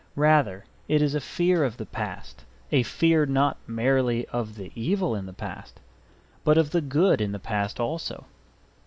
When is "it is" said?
0.87-1.13